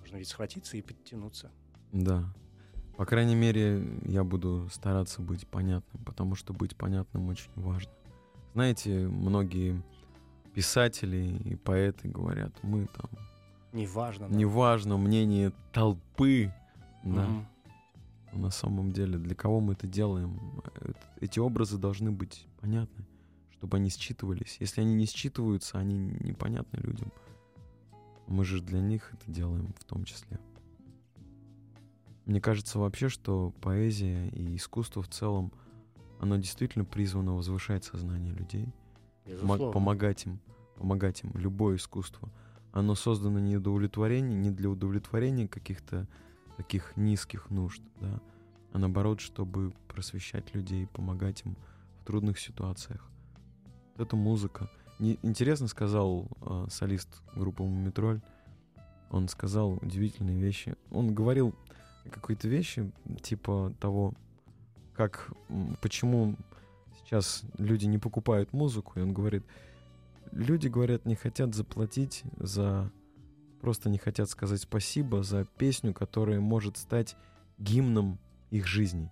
[0.00, 1.50] можно ведь схватиться и подтянуться.
[1.92, 2.24] Да.
[2.96, 7.92] По крайней мере, я буду стараться быть понятным, потому что быть понятным очень важно.
[8.54, 9.82] Знаете, многие
[10.54, 13.10] писатели и поэты говорят, мы там,
[13.72, 14.28] Неважно.
[14.28, 14.34] да.
[14.34, 16.52] неважно мнение толпы,
[17.02, 17.46] да, но
[18.32, 20.40] на самом деле, для кого мы это делаем?
[21.20, 23.04] Эти образы должны быть понятны,
[23.52, 24.56] чтобы они считывались.
[24.60, 27.12] Если они не считываются, они непонятны людям.
[28.26, 30.38] Мы же для них это делаем в том числе.
[32.24, 35.52] Мне кажется вообще, что поэзия и искусство в целом,
[36.20, 38.68] оно действительно призвано возвышать сознание людей,
[39.26, 39.72] Безусловно.
[39.72, 40.40] помогать им,
[40.76, 41.32] помогать им.
[41.34, 42.28] Любое искусство,
[42.72, 46.06] оно создано не для удовлетворения, не для удовлетворения каких-то
[46.56, 48.20] таких низких нужд, да,
[48.72, 51.56] а наоборот, чтобы просвещать людей, помогать им
[52.00, 53.08] в трудных ситуациях.
[53.96, 54.68] Это музыка.
[54.98, 58.20] Интересно сказал э, солист группы Мумитроль.
[59.10, 60.76] Он сказал удивительные вещи.
[60.90, 61.54] Он говорил
[62.10, 62.90] какие-то вещи
[63.22, 64.14] типа того,
[64.94, 65.30] как
[65.80, 66.36] почему
[67.04, 69.44] сейчас люди не покупают музыку, и он говорит,
[70.32, 72.90] люди говорят, не хотят заплатить за
[73.60, 77.16] просто не хотят сказать спасибо за песню, которая может стать
[77.56, 78.18] гимном
[78.50, 79.10] их жизни.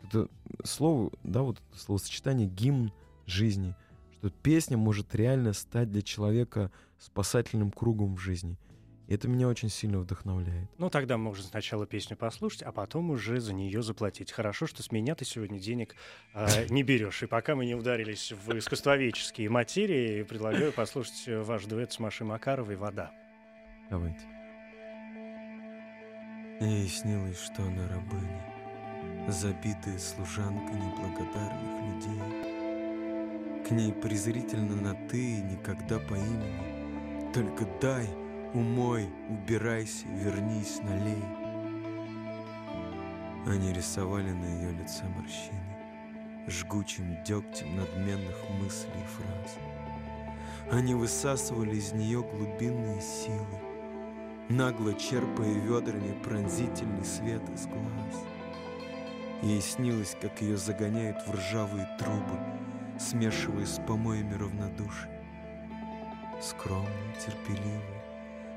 [0.00, 0.28] Это
[0.62, 2.92] слово, да, вот словосочетание гимн
[3.26, 3.74] жизни,
[4.12, 6.70] что песня может реально стать для человека
[7.00, 8.56] спасательным кругом в жизни.
[9.08, 10.68] И это меня очень сильно вдохновляет.
[10.76, 14.30] Ну, тогда можно сначала песню послушать, а потом уже за нее заплатить.
[14.30, 15.96] Хорошо, что с меня ты сегодня денег
[16.34, 17.22] э, не берешь.
[17.22, 22.26] И пока мы не ударились в искусствоведческие материи, предлагаю послушать э, ваш дуэт с Машей
[22.26, 23.10] Макаровой «Вода».
[23.88, 24.20] Давайте.
[26.60, 28.44] Ей снилось, что она рабыня,
[29.28, 33.64] забитая служанка неблагодарных людей.
[33.66, 37.32] К ней презрительно на «ты» и никогда по имени.
[37.32, 38.06] Только дай,
[38.54, 41.24] умой, убирайся, вернись, налей.
[43.46, 45.76] Они рисовали на ее лице морщины,
[46.46, 49.58] жгучим дегтем надменных мыслей и фраз.
[50.70, 53.46] Они высасывали из нее глубинные силы,
[54.48, 58.24] нагло черпая ведрами пронзительный свет из глаз.
[59.42, 62.38] Ей снилось, как ее загоняют в ржавые трубы,
[62.98, 65.10] смешивая с помоями равнодушия.
[66.42, 67.97] Скромная, терпеливая,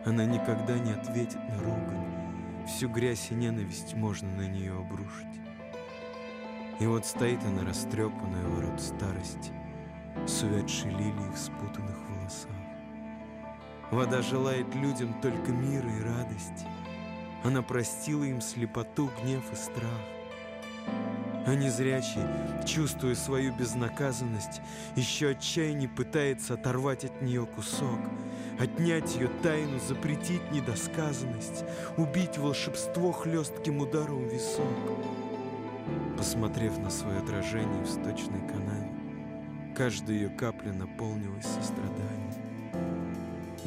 [0.05, 5.27] она никогда не ответит на ругань, всю грязь и ненависть можно на нее обрушить.
[6.79, 9.51] И вот стоит она растрепанная ворот старости,
[10.25, 12.49] с увядшей лилией в спутанных волосах.
[13.91, 16.65] Вода желает людям только мира и радости.
[17.43, 20.01] Она простила им слепоту, гнев и страх.
[21.45, 22.21] А незрячий,
[22.65, 24.61] чувствуя свою безнаказанность,
[24.95, 27.99] еще отчаяние пытается оторвать от нее кусок,
[28.59, 31.63] отнять ее тайну, запретить недосказанность,
[31.97, 34.67] убить волшебство хлестким ударом в висок.
[36.17, 38.91] Посмотрев на свое отражение в сточной канаве,
[39.75, 42.31] каждая ее капля наполнилась состраданием.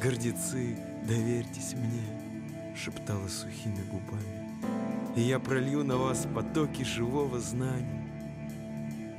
[0.00, 0.76] «Гордецы,
[1.06, 8.04] доверьтесь мне»,— шептала сухими губами, «и я пролью на вас потоки живого знания».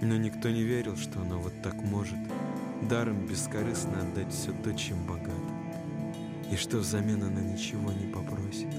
[0.01, 2.18] Но никто не верил, что она вот так может
[2.84, 5.44] даром бескорыстно отдать все то, чем богата,
[6.51, 8.73] и что взамен она ничего не попросит.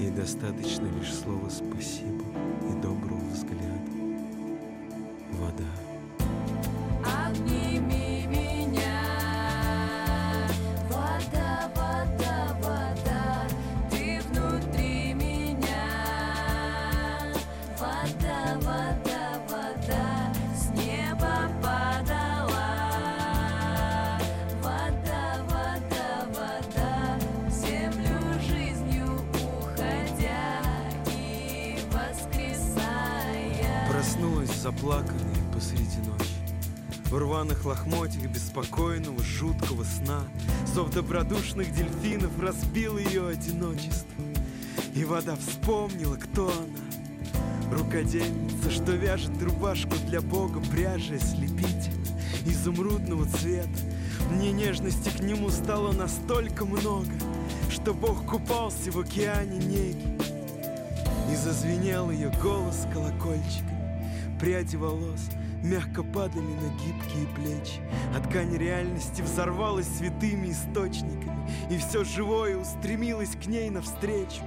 [0.00, 2.24] Ей достаточно лишь слова «спасибо»
[2.68, 3.73] и доброго взгляда.
[37.10, 40.22] В рваных лохмотьях беспокойного, жуткого сна
[40.74, 44.24] Зов добродушных дельфинов разбил ее одиночество.
[44.94, 47.76] И вода вспомнила, кто она.
[47.76, 52.04] Рукодельница, что вяжет рубашку для бога Пряжа ослепительно,
[52.46, 53.68] изумрудного цвета.
[54.30, 57.12] Мне нежности к нему стало настолько много
[57.68, 60.18] Что бог купался в океане неги.
[61.30, 65.20] И зазвенел ее голос колокольчиками Пряди волос
[65.64, 67.80] мягко падали на гибкие плечи
[68.14, 74.42] А ткань реальности взорвалась святыми источниками И все живое устремилось к ней навстречу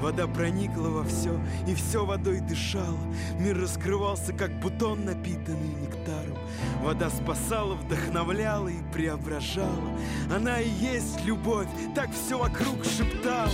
[0.00, 2.98] Вода проникла во все, и все водой дышало.
[3.38, 6.36] Мир раскрывался, как бутон, напитанный нектаром.
[6.82, 9.98] Вода спасала, вдохновляла и преображала.
[10.34, 13.50] Она и есть любовь, так все вокруг шептала.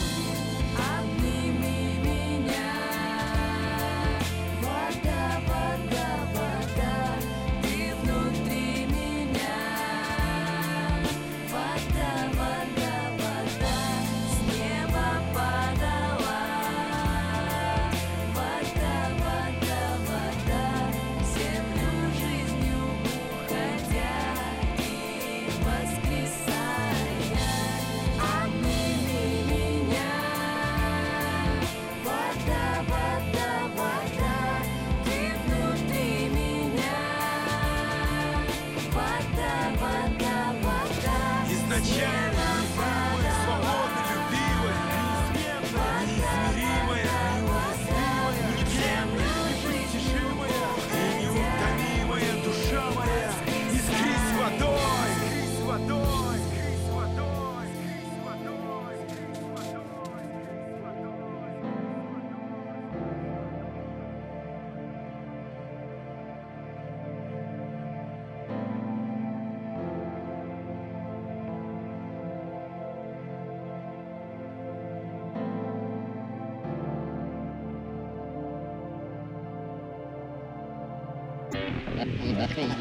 [82.51, 82.81] Объект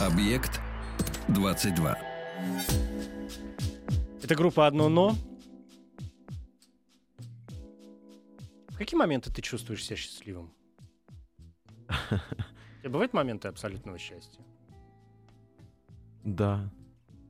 [0.00, 0.60] Объект
[1.28, 1.98] 22.
[4.22, 5.14] Это группа «Одно но».
[8.68, 10.50] В какие моменты ты чувствуешь себя счастливым?
[11.90, 14.42] У тебя бывают моменты абсолютного счастья?
[16.24, 16.70] Да,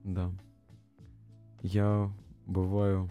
[0.04, 0.30] да.
[1.62, 2.08] Я
[2.46, 3.10] бываю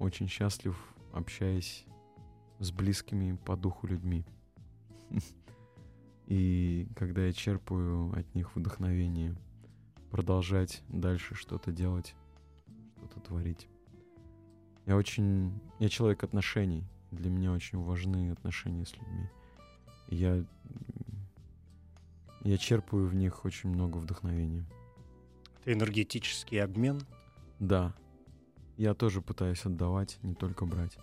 [0.00, 0.76] очень счастлив,
[1.12, 1.84] общаясь
[2.58, 4.24] с близкими по духу людьми.
[6.26, 9.36] И когда я черпаю от них вдохновение
[10.10, 12.14] продолжать дальше что-то делать,
[12.96, 13.68] что-то творить.
[14.86, 15.60] Я очень...
[15.78, 16.84] Я человек отношений.
[17.10, 19.28] Для меня очень важны отношения с людьми.
[20.08, 20.44] И я...
[22.42, 24.64] Я черпаю в них очень много вдохновения.
[25.60, 27.02] Это энергетический обмен.
[27.58, 27.94] Да.
[28.80, 30.96] Я тоже пытаюсь отдавать, не только брать.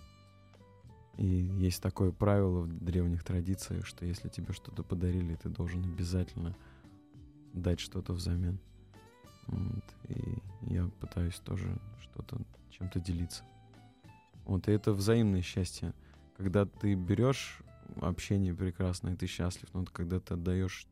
[1.15, 6.55] И есть такое правило в древних традициях, что если тебе что-то подарили, ты должен обязательно
[7.53, 8.57] дать что-то взамен.
[9.45, 9.83] Вот.
[10.07, 13.43] И я пытаюсь тоже что-то, чем-то делиться.
[14.45, 15.93] Вот, и это взаимное счастье.
[16.35, 17.59] Когда ты берешь
[18.01, 20.87] общение прекрасное, ты счастлив, но вот когда ты отдаешь,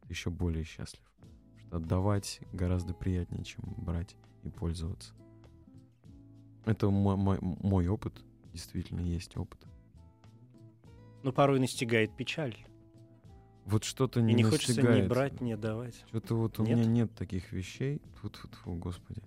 [0.00, 1.04] ты еще более счастлив.
[1.20, 5.14] Потому что отдавать гораздо приятнее, чем брать и пользоваться.
[6.66, 8.12] Это мо- мой, мой опыт,
[8.52, 9.60] действительно есть опыт.
[11.22, 12.56] Но порой настигает печаль.
[13.64, 16.04] Вот что-то И не не хочется ни брать, ни давать.
[16.08, 16.78] Что-то вот у Нет?
[16.78, 18.00] меня нет таких вещей.
[18.22, 19.22] Тут, господи.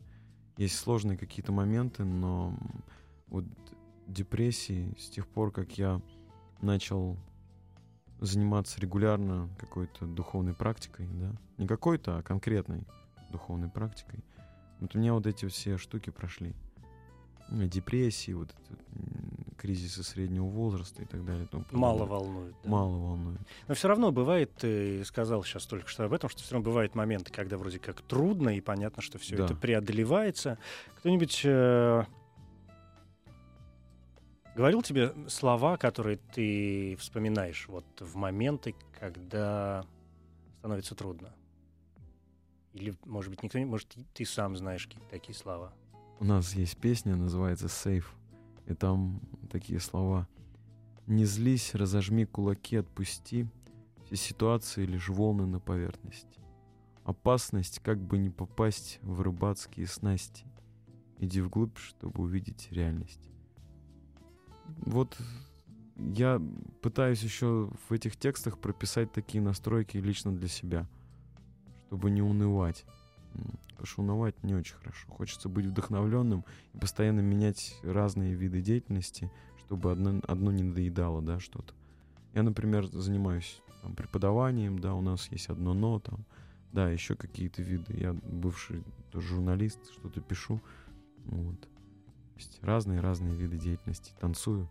[0.58, 2.58] Есть сложные какие-то моменты, но
[3.28, 3.46] вот
[4.08, 6.02] депрессии с тех пор, как я
[6.62, 7.18] начал
[8.20, 12.84] заниматься регулярно какой-то духовной практикой, да, не какой-то, а конкретной
[13.32, 14.24] духовной практикой,
[14.80, 16.54] вот у меня вот эти все штуки прошли.
[17.52, 18.80] Депрессии, вот это,
[19.58, 21.48] кризисы среднего возраста и так далее.
[21.48, 21.66] тому.
[21.72, 22.56] Мало волнует.
[22.64, 22.70] да.
[22.70, 23.40] Мало волнует.
[23.68, 26.96] Но все равно бывает, ты сказал сейчас только что об этом, что все равно бывают
[26.96, 29.46] моменты, когда вроде как трудно, и понятно, что все Да.
[29.46, 30.58] это преодолевается.
[31.00, 32.04] Кто-нибудь э,
[34.56, 39.86] говорил тебе слова, которые ты вспоминаешь вот в моменты, когда
[40.60, 41.34] становится трудно?
[42.74, 43.66] Или, может быть, никто не...
[43.66, 45.74] Может, ты сам знаешь какие-то такие слова?
[46.20, 48.14] У нас есть песня, называется «Сейф»,
[48.66, 50.28] и там такие слова.
[51.08, 53.48] «Не злись, разожми кулаки, отпусти,
[54.04, 56.42] все ситуации лишь волны на поверхности.
[57.06, 60.46] Опасность, как бы не попасть в рыбацкие снасти.
[61.20, 63.30] Иди вглубь, чтобы увидеть реальность».
[64.66, 65.18] Вот
[65.96, 66.42] я
[66.82, 70.86] пытаюсь еще в этих текстах прописать такие настройки лично для себя,
[71.88, 72.86] чтобы не унывать.
[73.98, 75.08] Унывать не очень хорошо.
[75.10, 79.32] Хочется быть вдохновленным и постоянно менять разные виды деятельности,
[79.66, 81.74] чтобы одно, одно не надоедало, да, что-то.
[82.34, 86.26] Я, например, занимаюсь там, преподаванием, да, у нас есть одно но там,
[86.72, 87.96] да, еще какие-то виды.
[87.98, 90.62] Я бывший тоже журналист, что-то пишу.
[91.26, 91.60] Вот.
[91.62, 91.68] То
[92.36, 94.14] есть разные-разные виды деятельности.
[94.20, 94.70] Танцую.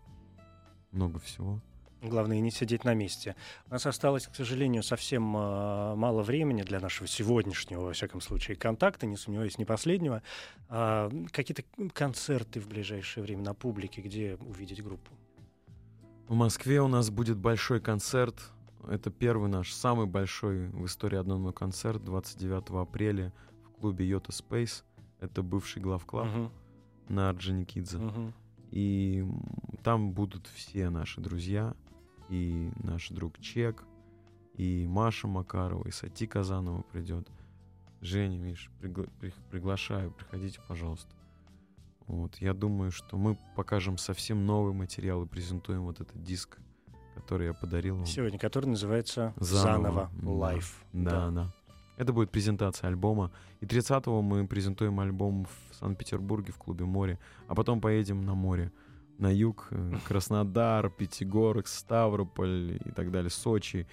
[0.92, 1.60] Много всего.
[2.00, 3.34] Главное не сидеть на месте.
[3.66, 8.56] У нас осталось, к сожалению, совсем а, мало времени для нашего сегодняшнего, во всяком случае,
[8.56, 10.22] контакта, не сомневаюсь, не последнего.
[10.68, 15.10] А, какие-то концерты в ближайшее время на публике, где увидеть группу?
[16.28, 18.36] В Москве у нас будет большой концерт.
[18.86, 23.32] Это первый наш, самый большой в истории одного концерт 29 апреля
[23.64, 24.84] в клубе Йота Space.
[25.20, 26.52] Это бывший главклаб Мгм,
[27.08, 27.98] на Орджоникидзе.
[27.98, 28.32] мгм.
[28.70, 29.24] И
[29.82, 31.74] там будут все наши друзья.
[32.28, 33.84] И наш друг Чек,
[34.54, 37.28] и Маша Макарова, и Сати Казанова придет.
[38.00, 41.08] Женя, Миш, пригла- при- приглашаю, приходите, пожалуйста.
[42.06, 46.58] Вот, я думаю, что мы покажем совсем новый материал и презентуем вот этот диск,
[47.14, 48.06] который я подарил вам.
[48.06, 49.82] Сегодня, который называется Заново.
[49.82, 50.28] «Заново Да.
[50.54, 50.72] Life».
[50.92, 51.54] Да, да.
[51.96, 53.32] Это будет презентация альбома.
[53.60, 57.18] И 30-го мы презентуем альбом в Санкт-Петербурге в клубе «Море».
[57.48, 58.70] А потом поедем на море.
[59.18, 63.86] На юг, э, Краснодар, Пятигорск, Ставрополь и так далее, Сочи.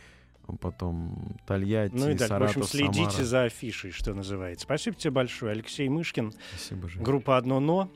[0.61, 3.23] Потом Тольятти, Ну и так, в Саратов, общем, следите Самара.
[3.23, 4.65] за афишей, что называется.
[4.65, 6.33] Спасибо тебе большое, Алексей Мышкин.
[6.51, 7.01] Спасибо, Жень.
[7.01, 7.89] Группа «Одно но».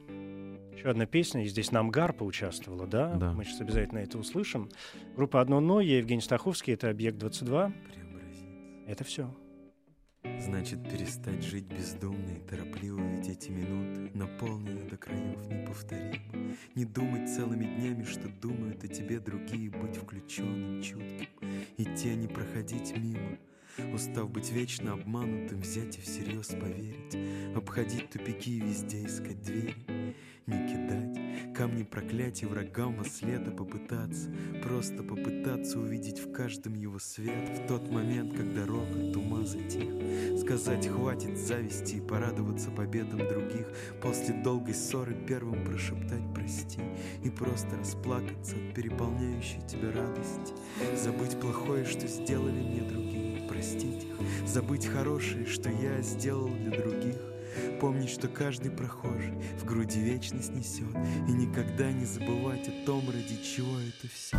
[0.75, 3.13] Еще одна песня, и здесь нам Гарпа участвовала, да?
[3.13, 3.33] Да.
[3.33, 4.69] Мы сейчас обязательно это услышим.
[5.15, 7.73] Группа «Одно но», я Евгений Стаховский, это «Объект-22».
[7.93, 8.45] Преобразиться.
[8.87, 9.31] Это все.
[10.23, 16.55] Значит, перестать жить бездумно и торопливо, ведь эти минуты наполнены до краев неповторимо.
[16.75, 21.27] Не думать целыми днями, что думают о тебе другие, быть включенным, чутким,
[21.77, 23.37] идти, а не проходить мимо.
[23.93, 29.75] Устав быть вечно обманутым, взять и всерьез поверить, обходить тупики и везде искать двери,
[30.47, 31.18] не кидать
[31.59, 34.29] камни проклятий врагам во след, попытаться,
[34.63, 37.49] просто попытаться увидеть в каждом его свет.
[37.59, 40.39] В тот момент, когда рокот ума затих.
[40.39, 43.67] Сказать хватит зависти и порадоваться победам других
[44.01, 46.79] После долгой ссоры первым прошептать прости
[47.25, 50.53] И просто расплакаться от переполняющей тебя радости.
[50.95, 54.47] Забыть плохое, что сделали мне другие, простить их.
[54.47, 57.28] Забыть хорошее, что я сделал для других
[57.79, 60.93] Помнить, что каждый прохожий в груди вечность несет
[61.27, 64.37] И никогда не забывать о том, ради чего это все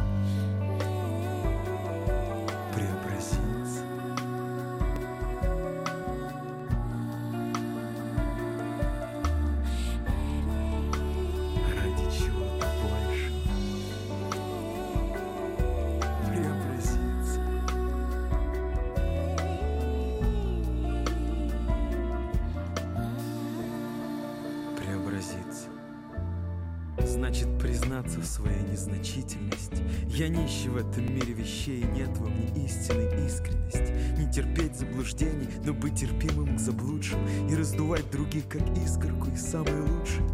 [28.40, 34.76] своей незначительности Я нищий в этом мире вещей Нет во мне истинной искренности Не терпеть
[34.76, 40.24] заблуждений, но быть терпимым к заблудшим И раздувать других, как искорку и самый лучший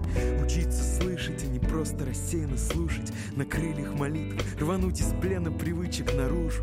[0.43, 3.13] Учиться слышать, а не просто рассеянно слушать.
[3.35, 6.63] На крыльях молитв Рвануть из плена привычек наружу.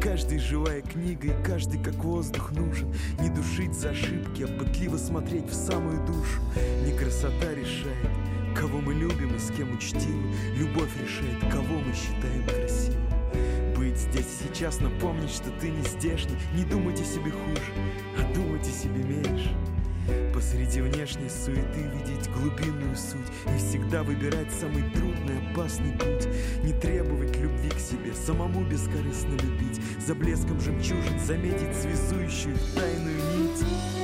[0.00, 2.94] Каждый живая книга и каждый как воздух нужен.
[3.20, 6.40] Не душить за ошибки, а пытливо смотреть в самую душу.
[6.86, 8.08] Не красота решает,
[8.54, 13.04] Кого мы любим и с кем учтивы Любовь решает, кого мы считаем красивым.
[13.76, 16.36] Быть здесь сейчас, напомнить, что ты не здешний.
[16.54, 17.72] Не думать о себе хуже,
[18.18, 19.50] а думать о себе меньше.
[20.32, 26.28] Посреди внешней суеты видеть глубинную суть И всегда выбирать самый трудный, опасный путь.
[26.62, 29.80] Не требовать любви к себе, самому бескорыстно любить.
[30.06, 34.03] За блеском жемчужин заметить связующую тайную нить